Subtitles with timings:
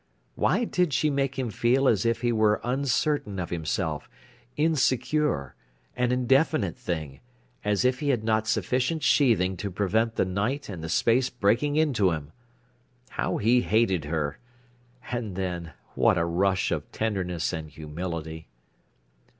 [0.33, 4.09] Why did she make him feel as if he were uncertain of himself,
[4.57, 5.53] insecure,
[5.95, 7.19] an indefinite thing,
[7.63, 11.75] as if he had not sufficient sheathing to prevent the night and the space breaking
[11.75, 12.31] into him?
[13.09, 14.39] How he hated her!
[15.11, 18.47] And then, what a rush of tenderness and humility!